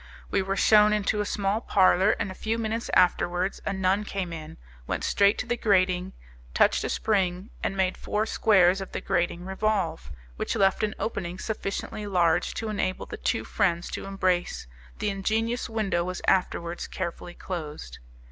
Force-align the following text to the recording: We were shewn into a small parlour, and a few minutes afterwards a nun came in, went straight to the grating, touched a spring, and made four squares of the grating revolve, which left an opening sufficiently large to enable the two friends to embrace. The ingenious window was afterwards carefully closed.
We 0.31 0.41
were 0.41 0.55
shewn 0.55 0.93
into 0.93 1.21
a 1.21 1.27
small 1.27 1.61
parlour, 1.61 2.15
and 2.19 2.31
a 2.31 2.33
few 2.33 2.57
minutes 2.57 2.89
afterwards 2.95 3.61
a 3.67 3.71
nun 3.71 4.03
came 4.03 4.33
in, 4.33 4.57
went 4.87 5.03
straight 5.03 5.37
to 5.37 5.45
the 5.45 5.55
grating, 5.55 6.13
touched 6.55 6.83
a 6.83 6.89
spring, 6.89 7.51
and 7.63 7.77
made 7.77 7.95
four 7.97 8.25
squares 8.25 8.81
of 8.81 8.93
the 8.93 8.99
grating 9.01 9.45
revolve, 9.45 10.11
which 10.37 10.55
left 10.55 10.81
an 10.81 10.95
opening 10.97 11.37
sufficiently 11.37 12.07
large 12.07 12.55
to 12.55 12.69
enable 12.69 13.05
the 13.05 13.15
two 13.15 13.43
friends 13.45 13.91
to 13.91 14.05
embrace. 14.05 14.65
The 14.97 15.11
ingenious 15.11 15.69
window 15.69 16.03
was 16.03 16.23
afterwards 16.27 16.87
carefully 16.87 17.35
closed. 17.35 17.99